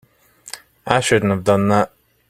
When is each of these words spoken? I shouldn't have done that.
I 0.87 0.99
shouldn't 0.99 1.29
have 1.31 1.43
done 1.43 1.67
that. 1.67 1.93